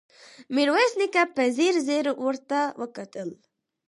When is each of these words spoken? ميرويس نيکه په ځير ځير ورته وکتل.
ميرويس 0.55 0.93
نيکه 0.99 1.23
په 1.35 1.43
ځير 1.57 1.75
ځير 1.87 2.05
ورته 2.23 2.59
وکتل. 2.81 3.29